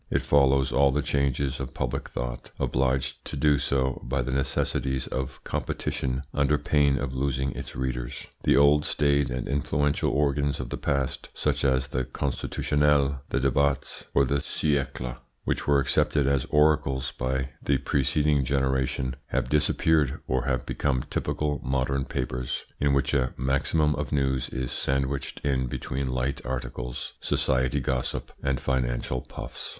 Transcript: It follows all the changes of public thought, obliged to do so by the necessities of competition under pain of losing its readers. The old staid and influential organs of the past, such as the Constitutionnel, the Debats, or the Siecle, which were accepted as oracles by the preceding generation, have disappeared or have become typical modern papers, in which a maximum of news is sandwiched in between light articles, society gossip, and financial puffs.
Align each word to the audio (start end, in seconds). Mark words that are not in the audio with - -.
It 0.09 0.23
follows 0.23 0.71
all 0.71 0.89
the 0.89 1.03
changes 1.03 1.59
of 1.59 1.75
public 1.75 2.09
thought, 2.09 2.49
obliged 2.59 3.23
to 3.25 3.37
do 3.37 3.59
so 3.59 4.01
by 4.03 4.23
the 4.23 4.31
necessities 4.31 5.05
of 5.05 5.43
competition 5.43 6.23
under 6.33 6.57
pain 6.57 6.97
of 6.97 7.13
losing 7.13 7.51
its 7.51 7.75
readers. 7.75 8.25
The 8.41 8.57
old 8.57 8.83
staid 8.83 9.29
and 9.29 9.47
influential 9.47 10.09
organs 10.09 10.59
of 10.59 10.71
the 10.71 10.77
past, 10.77 11.29
such 11.35 11.63
as 11.63 11.89
the 11.89 12.03
Constitutionnel, 12.03 13.21
the 13.29 13.39
Debats, 13.39 14.05
or 14.15 14.25
the 14.25 14.39
Siecle, 14.41 15.17
which 15.43 15.67
were 15.67 15.79
accepted 15.79 16.25
as 16.25 16.45
oracles 16.45 17.11
by 17.11 17.49
the 17.61 17.77
preceding 17.77 18.43
generation, 18.43 19.15
have 19.27 19.49
disappeared 19.49 20.19
or 20.27 20.45
have 20.45 20.65
become 20.65 21.03
typical 21.11 21.61
modern 21.63 22.05
papers, 22.05 22.65
in 22.79 22.93
which 22.93 23.13
a 23.13 23.35
maximum 23.37 23.93
of 23.93 24.11
news 24.11 24.49
is 24.49 24.71
sandwiched 24.71 25.41
in 25.45 25.67
between 25.67 26.07
light 26.09 26.43
articles, 26.43 27.13
society 27.21 27.79
gossip, 27.79 28.31
and 28.41 28.59
financial 28.59 29.21
puffs. 29.21 29.69